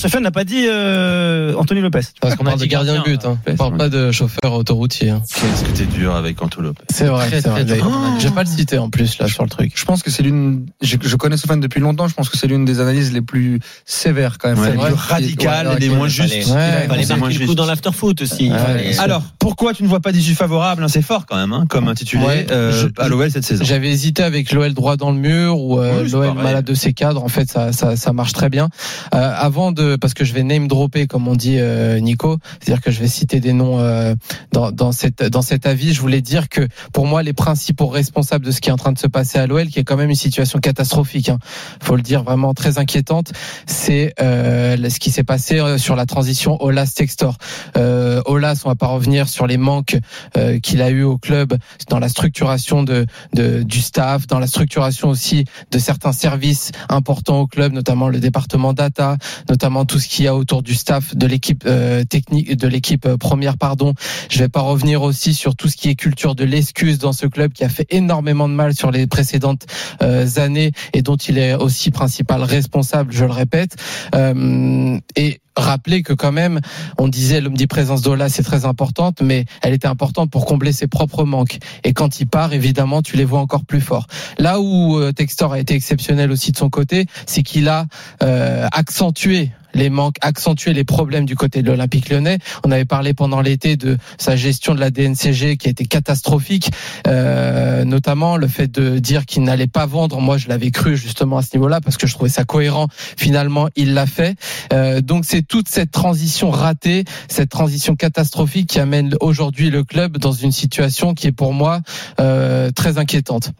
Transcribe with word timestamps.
Stéphane 0.00 0.22
n'a 0.22 0.30
pas 0.30 0.44
dit 0.44 0.64
euh, 0.66 1.52
Anthony 1.58 1.82
Lopez. 1.82 2.00
Parce 2.22 2.34
qu'on 2.34 2.44
parle 2.44 2.58
de 2.58 2.64
gardien 2.64 3.00
de 3.00 3.02
but, 3.02 3.22
hein. 3.26 3.36
on 3.46 3.54
parle 3.56 3.76
pas 3.76 3.90
de 3.90 4.10
chauffeur 4.12 4.54
autoroutier. 4.54 5.10
Hein. 5.10 5.20
Qu'est-ce 5.28 5.62
que 5.62 5.76
t'es 5.76 5.84
dur 5.84 6.16
avec 6.16 6.40
Anthony 6.40 6.68
Lopez 6.68 6.84
C'est 6.90 7.04
vrai, 7.04 7.26
Très, 7.26 7.42
c'est 7.42 7.50
vrai. 7.50 7.66
très 7.66 7.76
dur. 7.76 7.90
Je 8.18 8.26
vais 8.26 8.34
pas 8.34 8.42
le 8.42 8.48
citer 8.48 8.78
en 8.78 8.88
plus 8.88 9.18
là 9.18 9.28
sur 9.28 9.42
le 9.42 9.50
truc. 9.50 9.72
Je 9.76 9.84
pense 9.84 10.02
que 10.02 10.10
c'est 10.10 10.22
l'une. 10.22 10.64
Je, 10.80 10.96
je 11.02 11.16
connais 11.16 11.36
Stéphane 11.36 11.60
depuis 11.60 11.80
longtemps. 11.80 12.08
Je 12.08 12.14
pense 12.14 12.30
que 12.30 12.38
c'est 12.38 12.46
l'une 12.46 12.64
des 12.64 12.80
analyses 12.80 13.12
les 13.12 13.20
plus 13.20 13.60
sévères 13.84 14.38
quand 14.38 14.48
même. 14.48 14.58
Ouais, 14.58 14.70
vrai. 14.70 14.86
plus 14.86 14.94
radicales 14.98 15.68
Ouais, 15.68 15.84
et 15.84 15.90
moins 15.90 16.08
justes. 16.08 16.48
Ouais, 16.48 16.86
Fallait 16.88 17.04
marquer 17.18 17.38
le 17.38 17.46
coup 17.48 17.54
dans 17.54 17.66
l'after-foot 17.66 18.22
aussi. 18.22 18.50
Alors, 19.00 19.22
pourquoi 19.38 19.74
tu 19.74 19.82
ne 19.82 19.88
vois 19.88 20.00
pas 20.00 20.12
d'issue 20.12 20.34
favorable 20.34 20.82
hein, 20.82 20.88
C'est 20.88 21.02
fort. 21.02 21.26
Quand 21.26 21.36
même, 21.36 21.52
hein, 21.52 21.66
comme 21.68 21.88
intitulé 21.88 22.46
euh, 22.50 22.88
à 22.96 23.08
l'OL 23.08 23.30
cette 23.30 23.44
saison? 23.44 23.64
J'avais 23.66 23.90
hésité 23.90 24.22
avec 24.22 24.50
l'OL 24.52 24.72
droit 24.72 24.96
dans 24.96 25.10
le 25.10 25.18
mur 25.18 25.58
ou 25.60 25.78
euh, 25.78 26.08
l'OL 26.10 26.32
malade 26.32 26.64
de 26.64 26.72
ses 26.72 26.94
cadres. 26.94 27.22
En 27.22 27.28
fait, 27.28 27.50
ça, 27.50 27.72
ça, 27.72 27.96
ça 27.96 28.14
marche 28.14 28.32
très 28.32 28.48
bien. 28.48 28.70
Euh, 29.14 29.32
avant 29.36 29.72
de, 29.72 29.89
parce 29.96 30.14
que 30.14 30.24
je 30.24 30.32
vais 30.32 30.42
name 30.42 30.68
dropper 30.68 31.06
comme 31.06 31.28
on 31.28 31.36
dit 31.36 31.56
euh, 31.58 31.98
Nico, 32.00 32.38
c'est-à-dire 32.60 32.82
que 32.82 32.90
je 32.90 33.00
vais 33.00 33.08
citer 33.08 33.40
des 33.40 33.52
noms 33.52 33.78
euh, 33.78 34.14
dans, 34.52 34.70
dans 34.70 34.92
cette 34.92 35.22
dans 35.22 35.42
cet 35.42 35.66
avis. 35.66 35.92
Je 35.92 36.00
voulais 36.00 36.20
dire 36.20 36.48
que 36.48 36.66
pour 36.92 37.06
moi, 37.06 37.22
les 37.22 37.32
principaux 37.32 37.86
responsables 37.86 38.44
de 38.44 38.50
ce 38.50 38.60
qui 38.60 38.68
est 38.68 38.72
en 38.72 38.76
train 38.76 38.92
de 38.92 38.98
se 38.98 39.06
passer 39.06 39.38
à 39.38 39.46
l'OL, 39.46 39.66
qui 39.68 39.78
est 39.78 39.84
quand 39.84 39.96
même 39.96 40.10
une 40.10 40.16
situation 40.16 40.58
catastrophique, 40.58 41.28
hein, 41.28 41.38
faut 41.82 41.96
le 41.96 42.02
dire 42.02 42.22
vraiment 42.22 42.54
très 42.54 42.78
inquiétante, 42.78 43.32
c'est 43.66 44.14
euh, 44.20 44.76
ce 44.88 44.98
qui 44.98 45.10
s'est 45.10 45.24
passé 45.24 45.60
euh, 45.60 45.78
sur 45.78 45.96
la 45.96 46.06
transition 46.06 46.62
Olas 46.62 46.92
Textor. 46.94 47.36
Euh, 47.76 48.22
Olas, 48.26 48.62
on 48.64 48.68
va 48.68 48.74
pas 48.74 48.88
revenir 48.88 49.28
sur 49.28 49.46
les 49.46 49.56
manques 49.56 49.96
euh, 50.36 50.58
qu'il 50.58 50.82
a 50.82 50.90
eu 50.90 51.02
au 51.02 51.18
club 51.18 51.56
dans 51.88 51.98
la 51.98 52.08
structuration 52.08 52.82
de, 52.82 53.06
de 53.34 53.62
du 53.62 53.80
staff, 53.80 54.26
dans 54.26 54.38
la 54.38 54.46
structuration 54.46 55.08
aussi 55.08 55.44
de 55.70 55.78
certains 55.78 56.12
services 56.12 56.72
importants 56.88 57.40
au 57.40 57.46
club, 57.46 57.72
notamment 57.72 58.08
le 58.08 58.20
département 58.20 58.72
data, 58.72 59.16
notamment 59.48 59.79
tout 59.84 59.98
ce 59.98 60.08
qu'il 60.08 60.24
y 60.24 60.28
a 60.28 60.34
autour 60.34 60.62
du 60.62 60.74
staff 60.74 61.14
de 61.16 61.26
l'équipe 61.26 61.64
euh, 61.66 62.04
technique, 62.04 62.56
de 62.56 62.68
l'équipe 62.68 63.06
euh, 63.06 63.16
première, 63.16 63.56
pardon. 63.56 63.94
Je 64.28 64.38
vais 64.38 64.48
pas 64.48 64.60
revenir 64.60 65.02
aussi 65.02 65.34
sur 65.34 65.56
tout 65.56 65.68
ce 65.68 65.76
qui 65.76 65.88
est 65.88 65.94
culture 65.94 66.34
de 66.34 66.44
l'excuse 66.44 66.98
dans 66.98 67.12
ce 67.12 67.26
club 67.26 67.52
qui 67.52 67.64
a 67.64 67.68
fait 67.68 67.86
énormément 67.90 68.48
de 68.48 68.54
mal 68.54 68.74
sur 68.74 68.90
les 68.90 69.06
précédentes 69.06 69.66
euh, 70.02 70.26
années 70.36 70.72
et 70.92 71.02
dont 71.02 71.16
il 71.16 71.38
est 71.38 71.54
aussi 71.54 71.90
principal 71.90 72.42
responsable, 72.42 73.12
je 73.12 73.24
le 73.24 73.32
répète. 73.32 73.76
Euh, 74.14 74.98
et 75.16 75.40
rappeler 75.60 76.02
que 76.02 76.12
quand 76.12 76.32
même, 76.32 76.60
on 76.98 77.08
disait 77.08 77.40
l'omniprésence 77.40 78.02
d'Ola 78.02 78.28
c'est 78.28 78.42
très 78.42 78.64
importante, 78.64 79.22
mais 79.22 79.44
elle 79.62 79.72
était 79.72 79.88
importante 79.88 80.30
pour 80.30 80.46
combler 80.46 80.72
ses 80.72 80.86
propres 80.86 81.24
manques. 81.24 81.58
Et 81.84 81.92
quand 81.92 82.20
il 82.20 82.26
part, 82.26 82.52
évidemment, 82.52 83.02
tu 83.02 83.16
les 83.16 83.24
vois 83.24 83.40
encore 83.40 83.64
plus 83.64 83.80
forts. 83.80 84.06
Là 84.38 84.60
où 84.60 84.98
euh, 84.98 85.12
Textor 85.12 85.52
a 85.52 85.58
été 85.58 85.74
exceptionnel 85.74 86.30
aussi 86.30 86.52
de 86.52 86.56
son 86.56 86.70
côté, 86.70 87.06
c'est 87.26 87.42
qu'il 87.42 87.68
a 87.68 87.86
euh, 88.22 88.66
accentué 88.72 89.50
les 89.74 89.90
manques, 89.90 90.16
accentué 90.20 90.72
les 90.72 90.84
problèmes 90.84 91.24
du 91.24 91.36
côté 91.36 91.62
de 91.62 91.68
l'Olympique 91.68 92.08
lyonnais. 92.10 92.38
On 92.64 92.70
avait 92.70 92.84
parlé 92.84 93.14
pendant 93.14 93.40
l'été 93.40 93.76
de 93.76 93.98
sa 94.18 94.36
gestion 94.36 94.74
de 94.74 94.80
la 94.80 94.90
DNCG 94.90 95.56
qui 95.56 95.68
a 95.68 95.70
été 95.70 95.84
catastrophique, 95.84 96.70
euh, 97.06 97.84
notamment 97.84 98.36
le 98.36 98.48
fait 98.48 98.68
de 98.68 98.98
dire 98.98 99.26
qu'il 99.26 99.42
n'allait 99.42 99.66
pas 99.66 99.86
vendre. 99.86 100.20
Moi, 100.20 100.38
je 100.38 100.48
l'avais 100.48 100.70
cru 100.70 100.96
justement 100.96 101.38
à 101.38 101.42
ce 101.42 101.56
niveau-là 101.56 101.80
parce 101.80 101.96
que 101.96 102.06
je 102.06 102.14
trouvais 102.14 102.30
ça 102.30 102.44
cohérent. 102.44 102.88
Finalement, 103.16 103.68
il 103.76 103.94
l'a 103.94 104.06
fait. 104.06 104.36
Euh, 104.72 105.00
donc, 105.00 105.24
c'est 105.24 105.46
toute 105.50 105.68
cette 105.68 105.90
transition 105.90 106.50
ratée, 106.50 107.04
cette 107.28 107.50
transition 107.50 107.96
catastrophique 107.96 108.70
qui 108.70 108.80
amène 108.80 109.14
aujourd'hui 109.20 109.68
le 109.68 109.84
club 109.84 110.16
dans 110.16 110.32
une 110.32 110.52
situation 110.52 111.12
qui 111.12 111.26
est 111.26 111.32
pour 111.32 111.52
moi 111.52 111.80
euh, 112.20 112.70
très 112.70 112.96
inquiétante. 112.98 113.50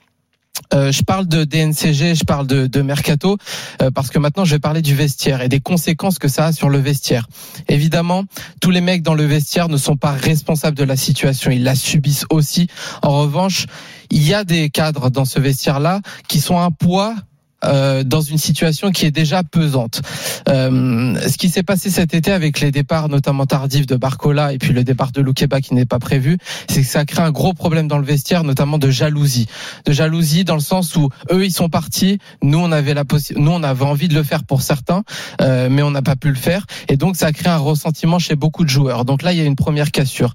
Euh, 0.72 0.92
je 0.92 1.02
parle 1.02 1.26
de 1.26 1.42
DNCG, 1.42 2.14
je 2.14 2.24
parle 2.24 2.46
de, 2.46 2.82
mercato, 2.82 3.38
euh, 3.82 3.90
parce 3.90 4.10
que 4.10 4.18
maintenant 4.18 4.44
je 4.44 4.54
vais 4.54 4.60
parler 4.60 4.82
du 4.82 4.94
vestiaire 4.94 5.42
et 5.42 5.48
des 5.48 5.60
conséquences 5.60 6.18
que 6.18 6.28
ça 6.28 6.46
a 6.46 6.52
sur 6.52 6.68
le 6.68 6.78
vestiaire. 6.78 7.26
Évidemment, 7.68 8.24
tous 8.60 8.70
les 8.70 8.80
mecs 8.80 9.02
dans 9.02 9.14
le 9.14 9.24
vestiaire 9.24 9.68
ne 9.68 9.76
sont 9.76 9.96
pas 9.96 10.12
responsables 10.12 10.76
de 10.76 10.84
la 10.84 10.96
situation, 10.96 11.50
ils 11.50 11.64
la 11.64 11.74
subissent 11.74 12.26
aussi. 12.30 12.68
En 13.02 13.20
revanche, 13.20 13.66
il 14.10 14.26
y 14.26 14.32
a 14.32 14.44
des 14.44 14.70
cadres 14.70 15.10
dans 15.10 15.24
ce 15.24 15.40
vestiaire-là 15.40 16.02
qui 16.28 16.40
sont 16.40 16.60
un 16.60 16.70
poids 16.70 17.16
euh, 17.64 18.04
dans 18.04 18.22
une 18.22 18.38
situation 18.38 18.90
qui 18.90 19.04
est 19.04 19.10
déjà 19.10 19.42
pesante. 19.42 20.00
Euh, 20.48 21.14
ce 21.28 21.36
qui 21.36 21.50
s'est 21.50 21.62
passé 21.62 21.90
cet 21.90 22.14
été 22.14 22.32
avec 22.32 22.60
les 22.60 22.70
départs 22.70 23.08
notamment 23.08 23.44
tardifs 23.44 23.86
de 23.86 23.96
Barcola 23.96 24.52
et 24.52 24.58
puis 24.58 24.72
le 24.72 24.82
départ 24.82 25.12
de 25.12 25.20
Loukeba 25.20 25.60
qui 25.60 25.74
n'est 25.74 25.84
pas 25.84 25.98
prévu, 25.98 26.38
c'est 26.68 26.80
que 26.80 26.86
ça 26.86 27.00
a 27.00 27.04
créé 27.04 27.22
un 27.22 27.30
gros 27.30 27.52
problème 27.52 27.86
dans 27.86 27.98
le 27.98 28.04
vestiaire, 28.04 28.44
notamment 28.44 28.78
de 28.78 28.90
jalousie. 28.90 29.46
De 29.84 29.92
jalousie 29.92 30.44
dans 30.44 30.54
le 30.54 30.60
sens 30.60 30.96
où 30.96 31.10
eux 31.32 31.44
ils 31.44 31.52
sont 31.52 31.68
partis, 31.68 32.18
nous 32.42 32.58
on 32.58 32.72
avait 32.72 32.94
la 32.94 33.04
nous 33.36 33.50
on 33.50 33.62
avait 33.62 33.84
envie 33.84 34.08
de 34.08 34.14
le 34.14 34.22
faire 34.22 34.44
pour 34.44 34.62
certains, 34.62 35.02
euh, 35.42 35.68
mais 35.70 35.82
on 35.82 35.90
n'a 35.90 36.02
pas 36.02 36.16
pu 36.16 36.28
le 36.28 36.36
faire 36.36 36.64
et 36.88 36.96
donc 36.96 37.16
ça 37.16 37.26
a 37.26 37.32
créé 37.32 37.52
un 37.52 37.58
ressentiment 37.58 38.18
chez 38.18 38.36
beaucoup 38.36 38.64
de 38.64 38.70
joueurs. 38.70 39.04
Donc 39.04 39.22
là 39.22 39.32
il 39.32 39.38
y 39.38 39.42
a 39.42 39.44
une 39.44 39.56
première 39.56 39.90
cassure. 39.90 40.32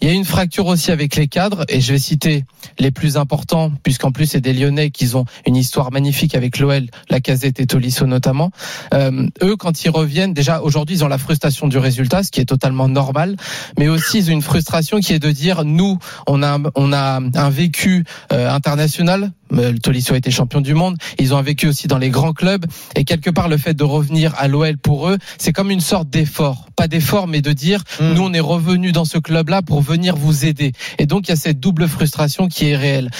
Il 0.00 0.08
y 0.08 0.10
a 0.10 0.14
une 0.14 0.24
fracture 0.24 0.66
aussi 0.66 0.90
avec 0.90 1.14
les 1.16 1.28
cadres 1.28 1.64
et 1.68 1.80
je 1.80 1.92
vais 1.92 1.98
citer 1.98 2.44
les 2.78 2.90
plus 2.90 3.16
importants 3.16 3.70
puisqu'en 3.82 4.10
plus 4.10 4.26
c'est 4.26 4.40
des 4.40 4.52
Lyonnais 4.52 4.90
qui 4.90 5.14
ont 5.14 5.24
une 5.46 5.56
histoire 5.56 5.92
magnifique 5.92 6.34
avec 6.34 6.58
l'OL, 6.64 6.86
la 7.10 7.20
Casette 7.20 7.60
et 7.60 7.66
Tolisso 7.66 8.06
notamment. 8.06 8.50
Euh, 8.92 9.26
eux, 9.42 9.56
quand 9.56 9.84
ils 9.84 9.90
reviennent, 9.90 10.32
déjà 10.34 10.60
aujourd'hui, 10.60 10.96
ils 10.96 11.04
ont 11.04 11.08
la 11.08 11.18
frustration 11.18 11.68
du 11.68 11.78
résultat, 11.78 12.22
ce 12.22 12.30
qui 12.30 12.40
est 12.40 12.46
totalement 12.46 12.88
normal, 12.88 13.36
mais 13.78 13.88
aussi 13.88 14.18
ils 14.18 14.30
ont 14.30 14.32
une 14.32 14.42
frustration 14.42 15.00
qui 15.00 15.12
est 15.12 15.18
de 15.18 15.30
dire 15.30 15.64
nous, 15.64 15.98
on 16.26 16.42
a 16.42 16.58
on 16.74 16.92
a 16.92 17.20
un 17.34 17.50
vécu 17.50 18.04
euh, 18.32 18.50
international. 18.50 19.32
euh, 19.52 19.72
Tolisso 19.82 20.14
a 20.14 20.16
été 20.16 20.30
champion 20.30 20.60
du 20.60 20.74
monde. 20.74 20.96
Ils 21.18 21.34
ont 21.34 21.38
un 21.38 21.42
vécu 21.42 21.68
aussi 21.68 21.86
dans 21.86 21.98
les 21.98 22.10
grands 22.10 22.32
clubs. 22.32 22.64
Et 22.96 23.04
quelque 23.04 23.30
part, 23.30 23.48
le 23.48 23.56
fait 23.58 23.74
de 23.74 23.84
revenir 23.84 24.34
à 24.38 24.48
l'OL 24.48 24.78
pour 24.78 25.08
eux, 25.08 25.18
c'est 25.38 25.52
comme 25.52 25.70
une 25.70 25.80
sorte 25.80 26.08
d'effort. 26.08 26.68
Pas 26.76 26.88
d'effort, 26.88 27.28
mais 27.28 27.42
de 27.42 27.52
dire, 27.52 27.82
nous, 28.00 28.22
on 28.22 28.32
est 28.32 28.40
revenu 28.40 28.92
dans 28.92 29.04
ce 29.04 29.18
club-là 29.18 29.62
pour 29.62 29.80
venir 29.80 30.16
vous 30.16 30.44
aider. 30.44 30.72
Et 30.98 31.06
donc, 31.06 31.28
il 31.28 31.30
y 31.30 31.32
a 31.32 31.36
cette 31.36 31.60
double 31.60 31.86
frustration 31.88 32.48
qui 32.48 32.70
est 32.70 32.76
réelle. 32.76 33.10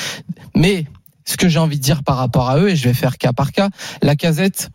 Mais 0.57 0.87
ce 1.25 1.37
que 1.37 1.49
j'ai 1.49 1.59
envie 1.59 1.79
de 1.79 1.83
dire 1.83 2.03
par 2.03 2.17
rapport 2.17 2.51
à 2.51 2.59
eux, 2.59 2.71
et 2.71 2.77
je 2.77 2.85
vais 2.85 2.95
faire 2.95 3.17
cas 3.19 3.33
par 3.33 3.53
cas, 3.53 3.71
la 4.03 4.17
casette, 4.17 4.71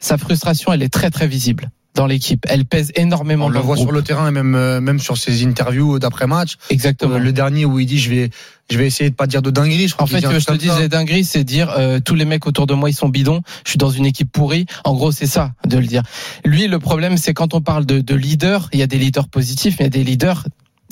sa 0.00 0.18
frustration, 0.18 0.72
elle 0.72 0.82
est 0.82 0.92
très 0.92 1.10
très 1.10 1.26
visible 1.26 1.70
dans 1.96 2.06
l'équipe. 2.06 2.46
Elle 2.48 2.64
pèse 2.64 2.92
énormément 2.94 3.46
On 3.46 3.48
le 3.48 3.58
voit 3.58 3.74
groupe. 3.74 3.88
sur 3.88 3.92
le 3.92 4.02
terrain 4.02 4.28
et 4.28 4.30
même 4.30 4.54
euh, 4.54 4.80
même 4.80 5.00
sur 5.00 5.16
ses 5.16 5.44
interviews 5.44 5.98
d'après 5.98 6.28
match. 6.28 6.54
Exactement. 6.70 7.16
Euh, 7.16 7.18
le 7.18 7.32
dernier 7.32 7.64
où 7.64 7.80
il 7.80 7.86
dit 7.86 7.98
je 7.98 8.10
vais 8.10 8.30
je 8.70 8.78
vais 8.78 8.86
essayer 8.86 9.10
de 9.10 9.14
pas 9.16 9.26
dire 9.26 9.42
de 9.42 9.50
dinguerie. 9.50 9.88
Je 9.88 9.94
crois 9.94 10.04
En 10.04 10.06
fait, 10.06 10.20
que 10.22 10.38
je 10.38 10.46
te 10.46 10.66
ça. 10.66 10.78
les 10.80 10.88
dingueries, 10.88 11.24
c'est 11.24 11.42
dire 11.42 11.70
euh, 11.76 11.98
tous 11.98 12.14
les 12.14 12.24
mecs 12.24 12.46
autour 12.46 12.68
de 12.68 12.74
moi 12.74 12.88
ils 12.88 12.94
sont 12.94 13.08
bidons. 13.08 13.42
Je 13.64 13.70
suis 13.70 13.78
dans 13.78 13.90
une 13.90 14.06
équipe 14.06 14.30
pourrie. 14.30 14.66
En 14.84 14.94
gros, 14.94 15.10
c'est 15.10 15.26
ça 15.26 15.52
de 15.66 15.78
le 15.78 15.86
dire. 15.86 16.02
Lui, 16.44 16.68
le 16.68 16.78
problème, 16.78 17.16
c'est 17.16 17.34
quand 17.34 17.54
on 17.54 17.60
parle 17.60 17.84
de, 17.84 18.00
de 18.00 18.14
leaders, 18.14 18.68
il 18.72 18.78
y 18.78 18.82
a 18.82 18.86
des 18.86 18.98
leaders 18.98 19.26
positifs, 19.28 19.74
mais 19.80 19.86
il 19.86 19.96
y 19.96 20.00
a 20.00 20.04
des 20.04 20.04
leaders 20.04 20.44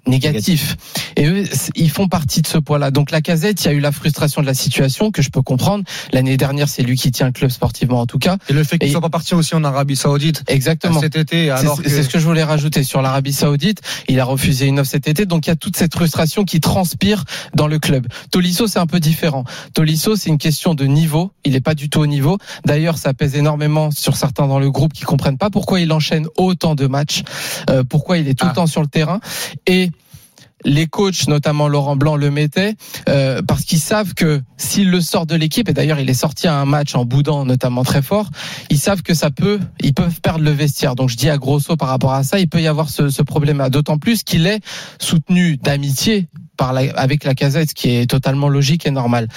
négatifs. 0.09 0.77
Et 1.19 1.27
eux, 1.27 1.45
ils 1.75 1.91
font 1.91 2.07
partie 2.07 2.43
de 2.43 2.47
ce 2.47 2.59
poids-là. 2.59 2.93
Donc 2.93 3.11
la 3.11 3.21
casette, 3.21 3.65
il 3.65 3.67
y 3.67 3.71
a 3.71 3.75
eu 3.75 3.81
la 3.81 3.91
frustration 3.91 4.41
de 4.41 4.47
la 4.47 4.55
situation 4.55 5.11
que 5.11 5.21
je 5.21 5.31
peux 5.31 5.43
comprendre. 5.43 5.83
L'année 6.13 6.37
dernière, 6.37 6.69
c'est 6.69 6.83
lui 6.85 6.97
qui 6.97 7.11
tient 7.11 7.27
le 7.27 7.33
club 7.33 7.51
sportivement 7.51 8.01
en 8.01 8.07
tout 8.07 8.19
cas. 8.21 8.37
Et 8.49 8.53
le 8.53 8.63
fait 8.63 8.79
qu'il 8.79 8.89
soit 8.93 9.01
pas 9.01 9.11
parti 9.11 9.35
aussi 9.35 9.57
en 9.57 9.65
Arabie 9.65 9.97
Saoudite 9.97 10.45
Exactement. 10.47 11.01
cet 11.01 11.17
été, 11.17 11.51
alors 11.51 11.77
c'est 11.77 11.83
que 11.83 12.03
ce 12.05 12.09
que 12.09 12.21
je 12.21 12.25
voulais 12.25 12.45
rajouter 12.45 12.85
sur 12.85 13.03
l'Arabie 13.03 13.33
Saoudite. 13.33 13.81
Il 14.09 14.21
a 14.21 14.25
refusé 14.25 14.67
une 14.67 14.79
offre 14.79 14.91
cet 14.93 15.09
été, 15.09 15.27
donc 15.27 15.47
il 15.47 15.51
y 15.51 15.53
a 15.53 15.57
toute 15.57 15.77
cette 15.77 15.93
frustration 15.95 16.45
qui 16.45 16.61
transpire 16.61 17.25
dans 17.53 17.67
le 17.67 17.81
club. 17.81 18.07
Tolisso, 18.31 18.69
c'est 18.69 18.79
un 18.79 18.87
peu 18.87 19.01
différent. 19.01 19.43
Tolisso, 19.75 20.15
c'est 20.15 20.31
une 20.31 20.39
question 20.39 20.75
de 20.75 20.85
niveau. 20.85 21.33
Il 21.45 21.53
n'est 21.53 21.61
pas 21.61 21.75
du 21.75 21.91
tout 21.91 21.99
au 22.01 22.07
niveau. 22.07 22.39
D'ailleurs, 22.65 22.97
ça 22.97 23.13
pèse 23.13 23.35
énormément 23.35 23.91
sur 23.91 24.17
certains 24.17 24.47
dans 24.47 24.61
le 24.61 24.71
groupe 24.71 24.93
qui 24.93 25.03
comprennent 25.03 25.37
pas 25.39 25.51
pourquoi 25.51 25.81
il 25.81 25.93
enchaîne 25.93 26.27
autant 26.37 26.77
de 26.77 26.87
matchs, 26.87 27.23
euh, 27.71 27.83
pourquoi 27.83 28.19
il 28.19 28.29
est 28.29 28.35
tout 28.35 28.47
Ah. 28.47 28.51
le 28.51 28.55
temps 28.55 28.67
sur 28.69 28.83
le 28.83 28.87
terrain 28.87 29.19
et 29.67 29.91
les 30.65 30.87
coachs, 30.87 31.29
notamment 31.29 31.69
Laurent 31.69 31.97
Blanc, 31.97 32.17
le 32.17 32.31
mettaient 32.31 32.75
euh, 33.09 33.43
parce 33.47 33.65
qu'ils 33.65 33.79
savent 33.79 34.15
que 34.15 34.43
s'il 34.57 34.91
le 34.91 35.01
sort 35.01 35.27
de 35.27 35.35
l'équipe, 35.35 35.69
et 35.69 35.73
d'ailleurs 35.73 36.01
il 36.01 36.11
est 36.11 36.15
sorti 36.15 36.47
à 36.49 36.55
un 36.55 36.65
match 36.65 36.95
en 36.95 37.05
boudant 37.05 37.45
notamment 37.45 37.85
très 37.85 38.03
fort, 38.03 38.31
ils 38.71 38.79
savent 38.79 39.03
que 39.03 39.15
ça 39.15 39.31
peut, 39.31 39.61
ils 39.81 39.95
peuvent 39.95 40.21
perdre 40.21 40.45
le 40.45 40.51
vestiaire. 40.51 40.95
Donc 40.95 41.09
je 41.09 41.17
dis 41.17 41.31
à 41.31 41.39
Grosso 41.39 41.77
par 41.77 41.89
rapport 41.89 42.13
à 42.13 42.23
ça, 42.23 42.39
il 42.39 42.49
peut 42.49 42.61
y 42.61 42.67
avoir 42.67 42.91
ce, 42.91 43.09
ce 43.09 43.23
problème-là. 43.23 43.71
D'autant 43.71 43.99
plus 43.99 44.23
qu'il 44.23 44.47
est 44.47 44.61
soutenu 44.99 45.57
d'amitié 45.57 46.29
par 46.57 46.77
avec 46.77 47.25
la 47.25 47.35
casette, 47.35 47.71
ce 47.71 47.75
qui 47.75 47.91
est 47.91 48.11
totalement 48.11 48.49
logique 48.49 48.87
et 48.87 48.91
normal. 48.91 49.29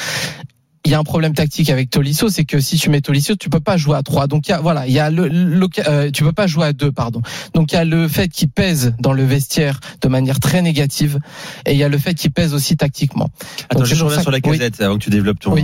Il 0.86 0.92
y 0.92 0.96
a 0.96 1.00
un 1.00 1.04
problème 1.04 1.34
tactique 1.34 1.70
avec 1.70 1.90
Tolisso, 1.90 2.30
c'est 2.30 2.44
que 2.46 2.60
si 2.60 2.78
tu 2.78 2.90
mets 2.90 3.02
Tolisso, 3.02 3.36
tu 3.36 3.50
peux 3.50 3.60
pas 3.60 3.78
jouer 3.78 3.98
à 3.98 4.04
3. 4.04 4.28
Donc 4.28 4.48
il 4.48 4.52
y 4.52 4.54
a, 4.54 4.60
voilà, 4.62 4.88
il 4.88 4.94
y 4.94 5.00
a 5.00 5.10
le, 5.12 5.28
le- 5.28 5.68
euh, 5.88 6.10
tu 6.12 6.24
peux 6.24 6.32
pas 6.32 6.48
jouer 6.48 6.66
à 6.68 6.74
2, 6.74 6.92
pardon. 6.92 7.22
Donc 7.54 7.72
il 7.72 7.76
y 7.76 7.78
a 7.78 7.86
le 7.86 8.08
fait 8.08 8.28
qu'il 8.30 8.50
pèse 8.50 8.94
dans 9.00 9.14
le 9.14 9.24
vestiaire 9.24 9.80
de 10.02 10.08
manière 10.08 10.40
très 10.40 10.62
négative, 10.62 11.20
et 11.66 11.74
il 11.74 11.78
y 11.78 11.84
a 11.84 11.90
le 11.90 11.98
fait 11.98 12.14
qu'il 12.16 12.32
pèse 12.32 12.54
aussi 12.54 12.76
tactiquement. 12.78 13.30
Attends, 13.70 13.86
je 13.86 14.04
reviens 14.04 14.22
sur 14.22 14.32
la 14.32 14.38
oui. 14.44 14.58
casette 14.58 14.82
avant 14.82 14.96
que 14.98 15.04
tu 15.04 15.10
développes 15.12 15.40
ton, 15.40 15.54
Oui. 15.54 15.64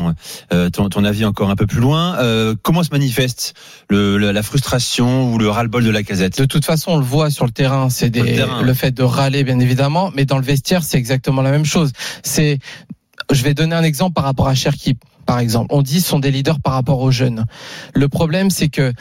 euh, 0.54 0.69
ton, 0.69 0.88
ton 0.90 1.04
avis 1.04 1.25
encore 1.25 1.50
un 1.50 1.56
peu 1.56 1.66
plus 1.68 1.81
loin. 1.81 2.16
Euh, 2.19 2.54
comment 2.62 2.84
se 2.84 2.90
manifeste 2.92 3.54
le, 3.90 4.18
le- 4.18 4.31
la 4.31 4.44
frustration 4.44 5.34
ou 5.34 5.38
le 5.40 5.50
ras-le-bol 5.50 5.84
de 5.84 5.90
la 5.90 6.04
casette? 6.04 6.40
De 6.40 6.46
toute 6.46 6.66
façon, 6.66 6.92
on 6.92 6.98
le 6.98 7.04
voit 7.04 7.30
sur 7.31 7.46
le 7.46 7.52
terrain, 7.52 7.90
c'est 7.90 8.16
le 8.16 8.28
le 8.64 8.74
fait 8.74 8.92
de 8.92 9.04
râler, 9.04 9.44
bien 9.44 9.60
évidemment, 9.60 10.12
mais 10.16 10.25
dans 10.25 10.38
le 10.38 10.44
vestiaire, 10.44 10.84
c'est 10.84 10.98
exactement 10.98 11.42
la 11.42 11.52
même 11.52 11.66
chose. 11.66 11.92
C'est, 12.24 12.60
je 13.32 13.44
vais 13.44 13.54
donner 13.54 13.76
un 13.76 13.84
exemple 13.84 14.14
par 14.14 14.24
rapport 14.24 14.48
à 14.48 14.56
Cherki, 14.56 14.98
par 15.26 15.40
exemple. 15.40 15.68
On 15.70 15.82
dit 15.82 16.02
sont 16.02 16.20
des 16.20 16.32
leaders 16.32 16.60
par 16.60 16.74
rapport 16.74 17.02
aux 17.02 17.12
jeunes. 17.12 17.46
Le 17.94 18.08
problème, 18.08 18.50
c'est 18.50 18.70
que 18.70 18.94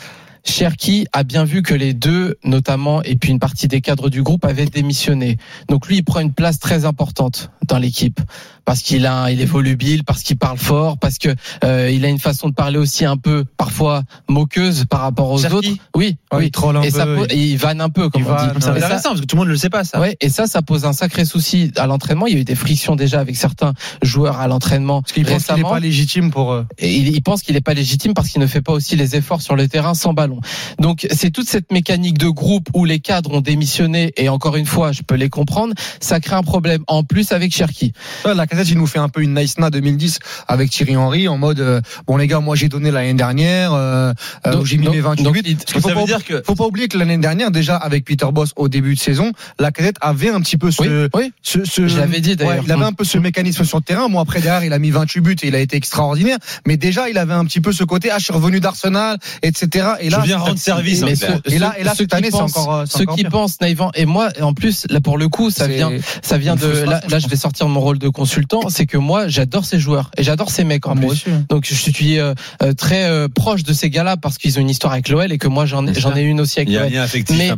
Cherki 0.46 1.06
a 1.12 1.22
bien 1.24 1.44
vu 1.44 1.62
que 1.62 1.74
les 1.74 1.92
deux, 1.92 2.36
notamment, 2.44 3.02
et 3.02 3.16
puis 3.16 3.30
une 3.30 3.38
partie 3.38 3.68
des 3.68 3.80
cadres 3.80 4.08
du 4.08 4.22
groupe 4.22 4.44
avaient 4.44 4.66
démissionné. 4.66 5.38
Donc 5.68 5.86
lui, 5.88 5.96
il 5.98 6.02
prend 6.04 6.20
une 6.20 6.32
place 6.32 6.58
très 6.58 6.84
importante 6.84 7.50
dans 7.66 7.78
l'équipe 7.78 8.20
parce 8.64 8.82
qu'il 8.82 9.06
a, 9.06 9.30
il 9.30 9.40
est 9.40 9.44
volubile, 9.46 10.02
parce 10.02 10.22
qu'il 10.22 10.38
parle 10.38 10.58
fort, 10.58 10.98
parce 10.98 11.18
que 11.18 11.28
euh, 11.64 11.88
il 11.92 12.04
a 12.04 12.08
une 12.08 12.18
façon 12.18 12.48
de 12.48 12.54
parler 12.54 12.78
aussi 12.78 13.04
un 13.04 13.16
peu, 13.16 13.44
parfois 13.56 14.02
moqueuse 14.28 14.84
par 14.90 15.00
rapport 15.02 15.30
aux 15.30 15.38
Cherki 15.38 15.54
autres. 15.56 15.68
Oui, 15.94 16.16
Ouais, 16.32 16.38
oui. 16.38 16.44
il 16.46 16.50
troll 16.50 16.76
un 16.76 16.82
et 16.82 16.90
peu, 16.90 16.98
ça 16.98 17.06
il- 17.32 17.56
vanne 17.56 17.80
un 17.80 17.90
peu, 17.90 18.08
comme 18.08 18.22
il 18.22 18.26
on 18.26 18.34
vanne, 18.34 18.48
dit. 18.48 18.54
C'est 18.60 18.80
ça- 18.80 19.00
parce 19.04 19.20
que 19.20 19.26
tout 19.26 19.36
le 19.36 19.40
monde 19.40 19.48
ne 19.48 19.52
le 19.52 19.58
sait 19.58 19.70
pas 19.70 19.84
ça. 19.84 20.00
Ouais, 20.00 20.16
et 20.20 20.28
ça, 20.28 20.46
ça 20.48 20.62
pose 20.62 20.84
un 20.84 20.92
sacré 20.92 21.24
souci 21.24 21.70
à 21.76 21.86
l'entraînement. 21.86 22.26
Il 22.26 22.34
y 22.34 22.36
a 22.36 22.40
eu 22.40 22.44
des 22.44 22.56
frictions 22.56 22.96
déjà 22.96 23.20
avec 23.20 23.36
certains 23.36 23.72
joueurs 24.02 24.40
à 24.40 24.48
l'entraînement 24.48 25.02
Parce 25.02 25.12
qu'il 25.12 25.24
pense 25.26 25.44
qu'il 25.46 25.54
n'est 25.56 25.62
pas 25.62 25.78
légitime 25.80 26.30
pour. 26.32 26.52
euh, 26.52 26.64
Et 26.78 26.92
il, 26.96 27.08
il 27.14 27.22
pense 27.22 27.42
qu'il 27.42 27.54
n'est 27.54 27.60
pas 27.60 27.74
légitime 27.74 28.14
parce 28.14 28.28
qu'il 28.30 28.40
ne 28.40 28.46
fait 28.48 28.62
pas 28.62 28.72
aussi 28.72 28.96
les 28.96 29.14
efforts 29.16 29.42
sur 29.42 29.54
le 29.54 29.68
terrain 29.68 29.94
sans 29.94 30.12
ballon. 30.12 30.35
Donc 30.80 31.06
c'est 31.10 31.30
toute 31.30 31.48
cette 31.48 31.72
mécanique 31.72 32.18
de 32.18 32.28
groupe 32.28 32.68
où 32.74 32.84
les 32.84 33.00
cadres 33.00 33.32
ont 33.32 33.40
démissionné 33.40 34.12
et 34.16 34.28
encore 34.28 34.56
une 34.56 34.66
fois, 34.66 34.92
je 34.92 35.02
peux 35.02 35.14
les 35.14 35.28
comprendre. 35.28 35.74
Ça 36.00 36.20
crée 36.20 36.36
un 36.36 36.42
problème 36.42 36.82
en 36.86 37.02
plus 37.04 37.32
avec 37.32 37.54
Cherki. 37.54 37.92
Ouais, 38.24 38.34
La 38.34 38.46
casette, 38.46 38.68
il 38.70 38.78
nous 38.78 38.86
fait 38.86 38.98
un 38.98 39.08
peu 39.08 39.22
une 39.22 39.34
Nice 39.34 39.58
Na 39.58 39.70
2010 39.70 40.18
avec 40.48 40.70
Thierry 40.70 40.96
Henry 40.96 41.28
en 41.28 41.38
mode 41.38 41.60
euh, 41.60 41.80
bon 42.06 42.16
les 42.16 42.26
gars, 42.26 42.40
moi 42.40 42.56
j'ai 42.56 42.68
donné 42.68 42.90
l'année 42.90 43.14
dernière, 43.14 43.72
euh, 43.72 44.12
euh, 44.46 44.52
Donc- 44.52 44.66
j'ai 44.66 44.76
mis 44.78 44.86
donc- 44.86 44.94
mes 44.94 45.00
28. 45.00 45.22
donc, 45.24 45.36
il- 45.44 45.56
faut 45.68 45.80
ça 45.88 45.94
pas 45.94 46.00
veut 46.00 46.06
dire 46.06 46.24
que 46.24 46.42
faut 46.46 46.54
pas 46.54 46.66
oublier 46.66 46.88
que 46.88 46.98
l'année 46.98 47.18
dernière, 47.18 47.50
déjà 47.50 47.76
avec 47.76 48.04
Peter 48.04 48.26
Boss 48.32 48.50
au 48.56 48.68
début 48.68 48.94
de 48.94 49.00
saison, 49.00 49.32
la 49.58 49.70
casette 49.72 49.96
avait 50.00 50.30
un 50.30 50.40
petit 50.40 50.56
peu 50.56 50.70
ce, 50.70 50.82
Oui, 50.82 51.08
oui. 51.14 51.32
ce, 51.42 51.64
ce- 51.64 51.86
Je 51.88 51.98
l'avais 51.98 52.20
dit, 52.20 52.30
ouais, 52.30 52.36
d'ailleurs. 52.36 52.64
il 52.66 52.72
avait 52.72 52.84
un 52.84 52.92
peu 52.92 53.04
ce 53.04 53.18
mécanisme 53.18 53.64
sur 53.64 53.78
le 53.78 53.82
terrain. 53.82 54.08
Moi 54.08 54.22
après 54.22 54.40
derrière, 54.40 54.64
il 54.64 54.72
a 54.72 54.78
mis 54.78 54.90
28 54.90 55.20
buts 55.20 55.36
et 55.42 55.48
il 55.48 55.54
a 55.54 55.60
été 55.60 55.76
extraordinaire. 55.76 56.38
Mais 56.66 56.76
déjà, 56.76 57.08
il 57.08 57.18
avait 57.18 57.34
un 57.34 57.44
petit 57.44 57.60
peu 57.60 57.72
ce 57.72 57.84
côté, 57.84 58.10
ah, 58.10 58.18
je 58.18 58.24
suis 58.24 58.32
revenu 58.32 58.60
d'Arsenal, 58.60 59.18
etc. 59.42 59.86
Et 60.00 60.10
là, 60.10 60.18
rendre 60.34 60.58
service. 60.58 61.02
Mais. 61.02 61.14
Et 61.46 61.58
là- 61.58 61.74
et 61.78 61.84
là, 61.84 61.90
ceux 61.92 61.98
cette 62.04 62.10
qui 62.10 62.16
année, 62.16 62.28
c'est 62.30 62.36
encore, 62.36 62.84
ceux 62.86 63.02
encore 63.02 63.16
qui 63.16 63.22
pire. 63.22 63.30
pensent 63.30 63.60
naïvement 63.60 63.90
et 63.94 64.04
moi 64.06 64.28
en 64.40 64.52
plus 64.54 64.86
là 64.90 65.00
pour 65.00 65.18
le 65.18 65.28
coup 65.28 65.50
ça 65.50 65.66
vient 65.68 65.90
ça 66.22 66.38
vient 66.38 66.56
de 66.56 66.66
là, 66.66 67.18
je 67.18 67.28
vais 67.28 67.36
sortir 67.36 67.66
de 67.66 67.70
mon 67.72 67.80
rôle 67.80 67.98
de 67.98 68.08
consultant 68.08 68.68
c'est 68.68 68.86
que 68.86 68.96
moi 68.98 69.28
j'adore 69.28 69.64
ces 69.64 69.78
joueurs 69.78 70.10
et 70.16 70.22
j'adore 70.22 70.50
ces 70.50 70.64
mecs 70.64 70.86
en 70.86 70.92
Ah, 70.92 70.94
moi 70.94 71.02
plus 71.08 71.12
aussi, 71.12 71.30
hein. 71.30 71.44
donc 71.48 71.64
je 71.66 71.74
suis 71.74 72.18
euh, 72.18 72.34
euh, 72.62 72.72
très 72.72 73.04
euh, 73.04 73.28
proche 73.28 73.62
de 73.62 73.72
ces 73.72 73.90
gars-là 73.90 74.16
parce 74.16 74.38
qu'ils 74.38 74.58
ont 74.58 74.62
une 74.62 74.70
histoire 74.70 74.92
avec 74.92 75.08
l'OL 75.08 75.30
et 75.32 75.38
que 75.38 75.48
moi 75.48 75.66
j'en 75.66 75.86
ai 75.86 75.94
j'en 75.94 76.14
ai 76.16 76.22
une 76.22 76.40
aussi 76.40 76.58
avec 76.60 76.68
Il 76.68 76.74
y 76.74 76.78
a 76.78 77.02
un 77.02 77.06
l'OL. 77.06 77.36
Mais 77.36 77.50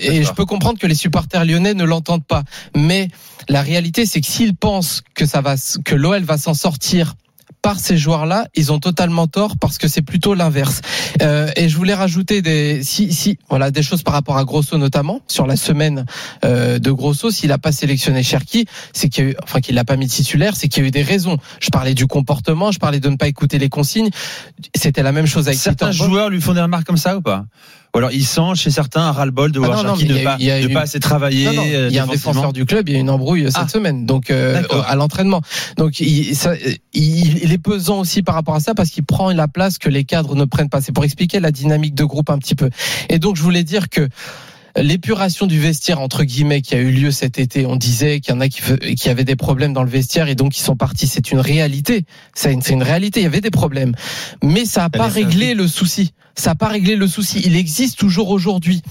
et 0.00 0.22
je 0.24 0.32
peux 0.32 0.44
comprendre 0.44 0.78
que 0.78 0.86
les 0.86 0.94
supporters 0.94 1.44
lyonnais 1.44 1.74
ne 1.74 1.84
l'entendent 1.84 2.24
pas. 2.24 2.42
Mais 2.76 3.08
la 3.48 3.62
réalité, 3.62 4.06
c'est 4.06 4.20
que 4.20 4.26
s'ils 4.26 4.54
pensent 4.54 5.02
que 5.14 5.26
ça 5.26 5.40
va, 5.40 5.54
que 5.84 5.94
l'OL 5.94 6.22
va 6.22 6.38
s'en 6.38 6.54
sortir 6.54 7.14
par 7.66 7.80
ces 7.80 7.96
joueurs-là, 7.96 8.46
ils 8.54 8.70
ont 8.70 8.78
totalement 8.78 9.26
tort 9.26 9.56
parce 9.58 9.76
que 9.76 9.88
c'est 9.88 10.00
plutôt 10.00 10.34
l'inverse. 10.34 10.82
Euh, 11.20 11.50
et 11.56 11.68
je 11.68 11.76
voulais 11.76 11.94
rajouter 11.94 12.40
des, 12.40 12.84
si, 12.84 13.12
si, 13.12 13.38
voilà, 13.48 13.72
des 13.72 13.82
choses 13.82 14.04
par 14.04 14.14
rapport 14.14 14.36
à 14.36 14.44
Grosso 14.44 14.78
notamment 14.78 15.20
sur 15.26 15.48
la 15.48 15.56
semaine 15.56 16.06
euh, 16.44 16.78
de 16.78 16.92
Grosso. 16.92 17.32
S'il 17.32 17.50
a 17.50 17.58
pas 17.58 17.72
sélectionné 17.72 18.22
Cherki, 18.22 18.66
c'est 18.92 19.08
qu'il 19.08 19.24
y 19.24 19.26
a 19.26 19.30
eu, 19.30 19.36
enfin 19.42 19.60
qu'il 19.60 19.74
l'a 19.74 19.82
pas 19.82 19.96
mis 19.96 20.06
titulaire, 20.06 20.54
c'est 20.54 20.68
qu'il 20.68 20.84
y 20.84 20.86
a 20.86 20.88
eu 20.90 20.92
des 20.92 21.02
raisons. 21.02 21.38
Je 21.58 21.70
parlais 21.70 21.94
du 21.94 22.06
comportement, 22.06 22.70
je 22.70 22.78
parlais 22.78 23.00
de 23.00 23.08
ne 23.08 23.16
pas 23.16 23.26
écouter 23.26 23.58
les 23.58 23.68
consignes. 23.68 24.10
C'était 24.76 25.02
la 25.02 25.10
même 25.10 25.26
chose 25.26 25.48
avec 25.48 25.58
Certains 25.58 25.90
Peter 25.90 26.04
joueurs 26.04 26.30
lui 26.30 26.40
font 26.40 26.54
des 26.54 26.62
remarques 26.62 26.86
comme 26.86 26.96
ça 26.96 27.16
ou 27.16 27.20
pas? 27.20 27.46
Ou 27.96 27.98
alors 27.98 28.12
ils 28.12 28.26
sentent 28.26 28.56
chez 28.56 28.70
certains 28.70 29.00
un 29.02 29.12
ras-le-bol 29.12 29.50
de 29.52 29.58
Ah 29.62 29.66
voir 29.66 29.96
il 29.98 30.08
ne 30.12 30.22
pas, 30.22 30.36
eu- 30.38 30.42
il 30.42 30.68
de 30.68 30.76
assez 30.76 31.00
travailler. 31.00 31.46
Non, 31.46 31.52
non, 31.54 31.62
euh, 31.66 31.88
il 31.90 31.94
y 31.94 31.98
a 31.98 32.04
un 32.04 32.06
défenseur 32.06 32.52
du 32.52 32.66
club, 32.66 32.88
il 32.88 32.94
y 32.94 32.96
a 32.98 33.00
une 33.00 33.08
embrouille 33.10 33.44
euh, 33.46 33.50
cette 33.50 33.62
Ah. 33.64 33.68
semaine, 33.68 34.04
donc 34.04 34.30
euh, 34.30 34.62
à 34.86 34.94
l'entraînement. 34.96 35.40
Donc 35.78 35.98
il, 36.00 36.36
ça, 36.36 36.52
il, 36.92 37.38
il 37.42 37.52
est 37.52 37.58
pesant 37.58 38.00
aussi 38.00 38.22
par 38.22 38.34
rapport 38.34 38.54
à 38.54 38.60
ça 38.60 38.74
parce 38.74 38.90
qu'il 38.90 39.04
prend 39.04 39.30
la 39.32 39.48
place 39.48 39.78
que 39.78 39.88
les 39.88 40.04
cadres 40.04 40.34
ne 40.36 40.44
prennent 40.44 40.68
pas. 40.68 40.80
C'est 40.82 40.92
pour 40.92 41.04
expliquer 41.04 41.40
la 41.40 41.50
dynamique 41.50 41.94
de 41.94 42.04
groupe 42.04 42.28
un 42.30 42.38
petit 42.38 42.54
peu. 42.54 42.70
Et 43.08 43.18
donc 43.18 43.36
je 43.36 43.42
voulais 43.42 43.64
dire 43.64 43.88
que 43.88 44.08
l'épuration 44.76 45.46
du 45.46 45.58
vestiaire 45.58 46.00
entre 46.00 46.24
guillemets 46.24 46.62
qui 46.62 46.74
a 46.74 46.78
eu 46.78 46.90
lieu 46.90 47.10
cet 47.10 47.38
été, 47.38 47.66
on 47.66 47.76
disait 47.76 48.20
qu'il 48.20 48.34
y 48.34 48.36
en 48.36 48.40
a 48.40 48.48
qui, 48.48 49.08
avaient 49.08 49.24
des 49.24 49.36
problèmes 49.36 49.72
dans 49.72 49.82
le 49.82 49.90
vestiaire 49.90 50.28
et 50.28 50.34
donc 50.34 50.58
ils 50.58 50.62
sont 50.62 50.76
partis. 50.76 51.06
C'est 51.06 51.30
une 51.30 51.40
réalité. 51.40 52.04
C'est 52.34 52.52
une, 52.52 52.82
réalité. 52.82 53.20
Il 53.20 53.24
y 53.24 53.26
avait 53.26 53.40
des 53.40 53.50
problèmes, 53.50 53.94
mais 54.42 54.64
ça 54.64 54.82
n'a 54.82 54.90
pas 54.90 55.06
laisse 55.06 55.16
un 55.16 55.20
réglé 55.20 55.54
le 55.54 55.68
souci. 55.68 56.12
Ça 56.34 56.50
n'a 56.50 56.54
pas 56.54 56.68
réglé 56.68 56.96
le 56.96 57.06
souci. 57.06 57.40
Il 57.44 57.56
existe 57.56 57.98
toujours 57.98 58.28
aujourd'hui. 58.28 58.82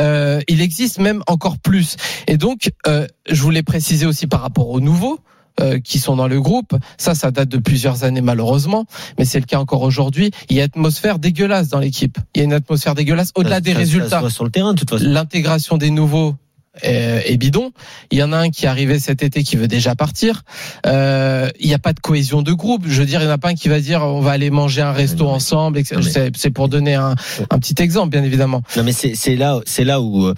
Euh, 0.00 0.40
il 0.48 0.62
existe 0.62 0.98
même 0.98 1.22
encore 1.26 1.58
plus. 1.58 1.96
Et 2.26 2.38
donc, 2.38 2.70
euh, 2.86 3.06
je 3.28 3.42
voulais 3.42 3.62
préciser 3.62 4.06
aussi 4.06 4.26
par 4.26 4.40
rapport 4.40 4.70
aux 4.70 4.80
nouveaux 4.80 5.20
euh, 5.60 5.78
qui 5.78 5.98
sont 5.98 6.16
dans 6.16 6.28
le 6.28 6.40
groupe. 6.40 6.76
Ça, 6.98 7.14
ça 7.14 7.30
date 7.30 7.48
de 7.48 7.58
plusieurs 7.58 8.04
années 8.04 8.20
malheureusement, 8.20 8.84
mais 9.18 9.24
c'est 9.24 9.40
le 9.40 9.46
cas 9.46 9.58
encore 9.58 9.82
aujourd'hui. 9.82 10.30
Il 10.50 10.56
y 10.56 10.60
a 10.60 10.64
une 10.64 10.70
atmosphère 10.70 11.18
dégueulasse 11.18 11.68
dans 11.68 11.78
l'équipe. 11.78 12.18
Il 12.34 12.38
y 12.38 12.40
a 12.42 12.44
une 12.44 12.52
atmosphère 12.52 12.94
dégueulasse 12.94 13.32
au-delà 13.34 13.60
des 13.60 13.72
ça- 13.72 13.78
résultats. 13.78 14.20
voit 14.20 14.30
sur 14.30 14.44
le 14.44 14.50
terrain, 14.50 14.74
de 14.74 14.78
toute 14.78 14.90
façon. 14.90 15.04
L'intégration 15.04 15.76
des 15.78 15.90
nouveaux 15.90 16.34
est, 16.82 17.32
est 17.32 17.36
bidon. 17.36 17.72
Il 18.10 18.18
y 18.18 18.22
en 18.22 18.32
a 18.32 18.38
un 18.38 18.50
qui 18.50 18.64
est 18.64 18.68
arrivé 18.68 18.98
cet 18.98 19.22
été 19.22 19.42
qui 19.42 19.56
veut 19.56 19.68
déjà 19.68 19.94
partir. 19.94 20.42
Euh, 20.86 21.48
il 21.60 21.68
n'y 21.68 21.74
a 21.74 21.78
pas 21.78 21.92
de 21.92 22.00
cohésion 22.00 22.42
de 22.42 22.52
groupe. 22.52 22.84
Je 22.86 23.00
veux 23.00 23.06
dire, 23.06 23.20
il 23.20 23.26
n'y 23.26 23.30
en 23.30 23.34
a 23.34 23.38
pas 23.38 23.50
un 23.50 23.54
qui 23.54 23.68
va 23.68 23.80
dire 23.80 24.02
on 24.02 24.20
va 24.20 24.32
aller 24.32 24.50
manger 24.50 24.82
un 24.82 24.92
resto 24.92 25.24
Non, 25.24 25.30
ensemble. 25.30 25.80
C'est 26.34 26.50
pour 26.50 26.68
donner 26.68 26.94
un, 26.94 27.14
un 27.50 27.58
petit 27.58 27.80
exemple, 27.82 28.10
bien 28.10 28.22
évidemment. 28.22 28.62
Non, 28.76 28.82
mais 28.82 28.92
c'est 28.92 29.36
là, 29.36 29.60
c'est 29.64 29.84
là 29.84 30.00
où 30.00 30.26
euh, 30.26 30.34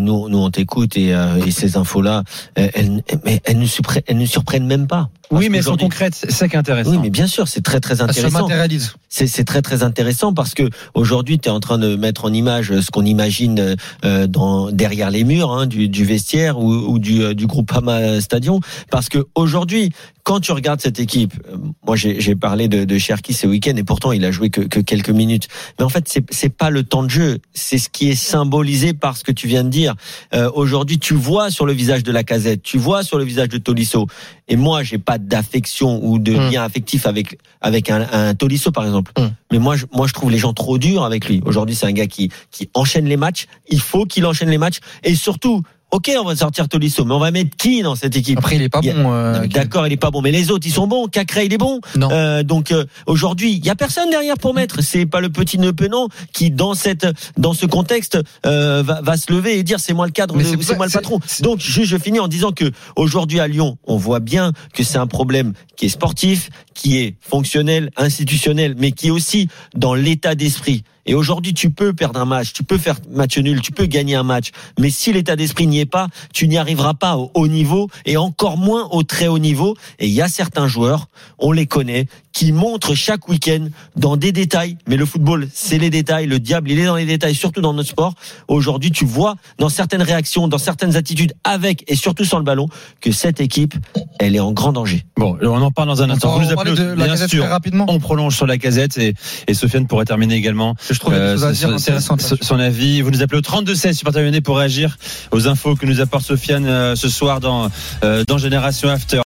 nous, 0.00 0.28
nous 0.28 0.38
on 0.38 0.50
t'écoute 0.50 0.96
et, 0.96 1.14
euh, 1.14 1.44
et 1.44 1.50
ces 1.50 1.76
infos-là, 1.76 2.22
euh, 2.58 2.68
elles, 2.74 3.02
elles 3.44 3.58
nous 3.58 3.68
elles 4.06 4.18
nous 4.18 4.26
surprennent 4.26 4.66
même 4.66 4.86
pas. 4.86 5.10
Oui, 5.32 5.48
mais 5.48 5.58
elles 5.58 5.64
sont 5.64 5.76
concrètes. 5.76 6.14
C'est 6.14 6.30
ça 6.30 6.48
qui 6.48 6.54
est 6.56 6.58
intéressant. 6.58 6.90
Oui, 6.90 6.98
mais 7.02 7.10
bien 7.10 7.26
sûr, 7.26 7.48
c'est 7.48 7.62
très 7.62 7.80
très 7.80 7.96
Ça 7.96 8.06
se 8.06 8.10
intéressant. 8.10 8.42
matérialise. 8.42 8.94
C'est 9.08 9.44
très 9.44 9.60
très 9.62 9.82
intéressant 9.82 10.32
parce 10.32 10.54
que 10.54 10.68
aujourd'hui, 10.94 11.38
tu 11.38 11.48
es 11.48 11.52
en 11.52 11.60
train 11.60 11.78
de 11.78 11.96
mettre 11.96 12.24
en 12.24 12.32
image 12.32 12.80
ce 12.80 12.90
qu'on 12.90 13.04
imagine 13.04 13.76
euh, 14.04 14.26
dans 14.26 14.70
derrière 14.70 15.10
les 15.10 15.24
murs 15.24 15.52
hein, 15.52 15.66
du, 15.66 15.88
du 15.88 16.04
vestiaire 16.04 16.58
ou, 16.58 16.70
ou 16.72 16.98
du, 16.98 17.22
euh, 17.22 17.34
du 17.34 17.46
Groupama 17.46 18.20
Stadion. 18.20 18.60
Parce 18.90 19.08
que 19.08 19.26
aujourd'hui, 19.34 19.90
quand 20.24 20.40
tu 20.40 20.52
regardes 20.52 20.80
cette 20.80 21.00
équipe, 21.00 21.34
euh, 21.50 21.56
moi 21.84 21.96
j'ai 21.96 22.34
parlé 22.36 22.68
de, 22.68 22.84
de 22.84 22.98
Cherki 22.98 23.34
ce 23.34 23.46
week-end 23.46 23.74
et 23.76 23.82
pourtant 23.82 24.12
il 24.12 24.24
a 24.24 24.30
joué 24.30 24.50
que, 24.50 24.60
que 24.60 24.78
quelques 24.80 25.10
minutes. 25.10 25.48
Mais 25.78 25.84
en 25.84 25.88
fait, 25.88 26.04
c'est 26.08 26.24
c'est 26.32 26.48
pas 26.48 26.70
le 26.70 26.84
temps 26.84 27.02
de 27.02 27.10
jeu, 27.10 27.38
c'est 27.54 27.78
ce 27.78 27.88
qui 27.88 28.10
est 28.10 28.14
symbolisé 28.14 28.92
par 28.94 29.16
ce 29.16 29.24
que 29.24 29.32
tu 29.32 29.48
viens 29.48 29.64
de 29.64 29.68
dire. 29.68 29.94
Euh, 30.34 30.50
aujourd'hui, 30.54 30.98
tu 30.98 31.14
vois 31.14 31.50
sur 31.50 31.66
le 31.66 31.72
visage 31.72 32.02
de 32.04 32.12
la 32.12 32.22
casette, 32.22 32.62
tu 32.62 32.78
vois 32.78 33.02
sur 33.02 33.18
le 33.18 33.24
visage 33.24 33.48
de 33.48 33.58
Tolisso. 33.58 34.06
Et 34.48 34.56
moi, 34.56 34.82
j'ai 34.82 34.98
pas 34.98 35.18
d'affection 35.18 36.00
ou 36.04 36.18
de 36.18 36.32
Mm. 36.32 36.50
lien 36.50 36.62
affectif 36.62 37.06
avec 37.06 37.38
avec 37.60 37.90
un, 37.90 38.06
un 38.12 38.34
Tolisso 38.34 38.70
par 38.70 38.84
exemple. 38.84 39.12
Mm. 39.18 39.26
Mais 39.50 39.58
moi, 39.58 39.76
je, 39.76 39.86
moi, 39.92 40.06
je 40.06 40.12
trouve 40.12 40.30
les 40.30 40.38
gens 40.38 40.52
trop 40.52 40.78
durs 40.78 41.04
avec 41.04 41.28
lui. 41.28 41.42
Aujourd'hui, 41.44 41.74
c'est 41.74 41.86
un 41.86 41.92
gars 41.92 42.06
qui 42.06 42.30
qui 42.50 42.70
enchaîne 42.74 43.06
les 43.06 43.16
matchs. 43.16 43.46
Il 43.68 43.80
faut 43.80 44.04
qu'il 44.04 44.24
enchaîne 44.26 44.50
les 44.50 44.58
matchs 44.58 44.78
et 45.02 45.14
surtout. 45.14 45.62
Ok, 45.92 46.10
on 46.18 46.24
va 46.24 46.34
sortir 46.34 46.68
Tolisso, 46.70 47.04
mais 47.04 47.12
on 47.12 47.18
va 47.18 47.30
mettre 47.30 47.54
qui 47.54 47.82
dans 47.82 47.94
cette 47.96 48.16
équipe 48.16 48.38
Après, 48.38 48.56
il 48.56 48.62
est 48.62 48.70
pas 48.70 48.80
bon. 48.80 49.12
euh, 49.12 49.46
D'accord, 49.46 49.86
il 49.86 49.92
est 49.92 49.98
pas 49.98 50.10
bon, 50.10 50.22
mais 50.22 50.30
les 50.30 50.50
autres, 50.50 50.66
ils 50.66 50.72
sont 50.72 50.86
bons. 50.86 51.06
Cacré, 51.06 51.44
il 51.44 51.52
est 51.52 51.58
bon. 51.58 51.80
Non. 51.96 52.08
Euh, 52.10 52.42
donc 52.42 52.72
euh, 52.72 52.86
aujourd'hui, 53.04 53.52
il 53.52 53.64
y 53.66 53.68
a 53.68 53.74
personne 53.76 54.08
derrière 54.08 54.38
pour 54.38 54.54
mettre. 54.54 54.82
C'est 54.82 55.04
pas 55.04 55.20
le 55.20 55.28
petit 55.28 55.58
Nepenon 55.58 56.08
qui, 56.32 56.50
dans 56.50 56.72
cette, 56.72 57.06
dans 57.36 57.52
ce 57.52 57.66
contexte, 57.66 58.18
euh, 58.46 58.82
va, 58.82 59.02
va 59.02 59.18
se 59.18 59.30
lever 59.30 59.58
et 59.58 59.62
dire 59.62 59.80
c'est 59.80 59.92
moi 59.92 60.06
le 60.06 60.12
cadre, 60.12 60.34
c'est 60.62 60.76
moi 60.76 60.86
le 60.86 60.92
patron. 60.92 61.20
Donc 61.42 61.60
juste, 61.60 61.90
je 61.90 61.98
finis 61.98 62.20
en 62.20 62.28
disant 62.28 62.52
que 62.52 62.72
aujourd'hui 62.96 63.38
à 63.38 63.46
Lyon, 63.46 63.76
on 63.84 63.98
voit 63.98 64.20
bien 64.20 64.52
que 64.72 64.84
c'est 64.84 64.98
un 64.98 65.06
problème 65.06 65.52
qui 65.76 65.84
est 65.86 65.90
sportif, 65.90 66.48
qui 66.72 66.96
est 67.00 67.16
fonctionnel, 67.20 67.90
institutionnel, 67.98 68.76
mais 68.78 68.92
qui 68.92 69.08
est 69.08 69.10
aussi 69.10 69.48
dans 69.74 69.92
l'état 69.94 70.34
d'esprit. 70.34 70.84
Et 71.06 71.14
aujourd'hui, 71.14 71.52
tu 71.52 71.70
peux 71.70 71.92
perdre 71.92 72.20
un 72.20 72.24
match, 72.24 72.52
tu 72.52 72.62
peux 72.62 72.78
faire 72.78 72.96
match 73.10 73.36
nul, 73.38 73.60
tu 73.60 73.72
peux 73.72 73.86
gagner 73.86 74.14
un 74.14 74.22
match. 74.22 74.50
Mais 74.78 74.90
si 74.90 75.12
l'état 75.12 75.36
d'esprit 75.36 75.66
n'y 75.66 75.80
est 75.80 75.86
pas, 75.86 76.08
tu 76.32 76.46
n'y 76.46 76.58
arriveras 76.58 76.94
pas 76.94 77.16
au 77.16 77.30
haut 77.34 77.48
niveau 77.48 77.88
et 78.06 78.16
encore 78.16 78.56
moins 78.56 78.88
au 78.90 79.02
très 79.02 79.26
haut 79.26 79.38
niveau. 79.38 79.76
Et 79.98 80.06
il 80.06 80.12
y 80.12 80.22
a 80.22 80.28
certains 80.28 80.68
joueurs, 80.68 81.08
on 81.38 81.52
les 81.52 81.66
connaît, 81.66 82.06
qui 82.32 82.52
montre 82.52 82.94
chaque 82.94 83.28
week-end 83.28 83.68
dans 83.96 84.16
des 84.16 84.32
détails. 84.32 84.76
Mais 84.88 84.96
le 84.96 85.06
football, 85.06 85.48
c'est 85.52 85.78
les 85.78 85.90
détails. 85.90 86.26
Le 86.26 86.38
diable, 86.38 86.70
il 86.70 86.78
est 86.78 86.84
dans 86.86 86.96
les 86.96 87.04
détails, 87.06 87.34
surtout 87.34 87.60
dans 87.60 87.72
notre 87.74 87.88
sport. 87.90 88.14
Aujourd'hui, 88.48 88.90
tu 88.90 89.04
vois 89.04 89.36
dans 89.58 89.68
certaines 89.68 90.02
réactions, 90.02 90.48
dans 90.48 90.58
certaines 90.58 90.96
attitudes, 90.96 91.34
avec 91.44 91.84
et 91.88 91.96
surtout 91.96 92.24
sans 92.24 92.38
le 92.38 92.44
ballon, 92.44 92.68
que 93.00 93.12
cette 93.12 93.40
équipe, 93.40 93.74
elle 94.18 94.34
est 94.36 94.40
en 94.40 94.52
grand 94.52 94.72
danger. 94.72 95.04
Bon, 95.16 95.36
on 95.42 95.62
en 95.62 95.70
parle 95.70 95.88
dans 95.88 96.02
un 96.02 96.08
On 96.08 96.12
instant. 96.12 96.38
Vous 96.38 96.44
de 96.74 96.82
la 96.94 97.04
bien 97.14 97.28
sûr. 97.28 97.44
rapidement. 97.46 97.86
On 97.88 97.98
prolonge 97.98 98.36
sur 98.36 98.46
la 98.46 98.58
casette 98.58 98.96
et, 98.98 99.14
et 99.46 99.54
Sofiane 99.54 99.86
pourrait 99.86 100.04
terminer 100.04 100.34
également 100.34 100.74
Je 100.90 100.98
trouvais 100.98 101.16
des 101.16 101.42
euh, 101.42 101.48
à 101.48 101.52
dire 101.52 101.68
son- 101.68 101.74
intéressantes. 101.74 102.20
son, 102.40 102.58
avis. 102.58 103.02
Vous 103.02 103.10
nous 103.10 103.22
appelez 103.22 103.38
au 103.38 103.42
32 103.42 103.74
16 103.74 103.96
supporter 103.98 104.22
lyonnais 104.22 104.40
pour 104.40 104.58
réagir 104.58 104.96
aux 105.32 105.48
infos 105.48 105.74
que 105.76 105.86
nous 105.86 106.00
apporte 106.00 106.24
Sofiane 106.24 106.66
euh, 106.66 106.96
ce 106.96 107.08
soir 107.08 107.40
dans 107.40 107.68
euh, 108.04 108.24
dans 108.26 108.38
Génération 108.38 108.88
After. 108.88 109.20